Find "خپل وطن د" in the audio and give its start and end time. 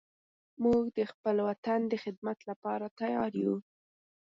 1.11-1.93